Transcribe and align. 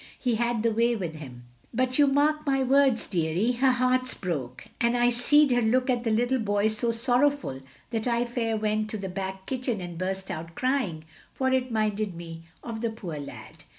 He 0.17 0.33
had 0.33 0.63
the 0.63 0.71
way 0.71 0.95
with 0.95 1.13
him. 1.17 1.43
But 1.71 1.99
you 1.99 2.07
mark 2.07 2.43
my 2.43 2.63
words, 2.63 3.05
deary, 3.07 3.51
her 3.51 3.69
heart 3.73 4.07
's 4.07 4.15
broke; 4.15 4.65
and 4.81 4.97
I 4.97 5.11
seed 5.11 5.51
her 5.51 5.61
look 5.61 5.91
at 5.91 6.03
the 6.03 6.09
little 6.09 6.39
boy 6.39 6.69
so 6.69 6.89
sorrowful 6.89 7.61
that 7.91 8.07
I 8.07 8.25
fair 8.25 8.57
went 8.57 8.89
to 8.89 8.97
the 8.97 9.09
back 9.09 9.45
kitchen 9.45 9.79
and 9.79 9.99
burst 9.99 10.31
out 10.31 10.55
cr3dng, 10.55 11.03
for 11.35 11.49
it 11.53 11.71
minded 11.71 12.15
me 12.15 12.41
of 12.63 12.81
the 12.81 12.89
poor 12.89 13.19
lad. 13.19 13.65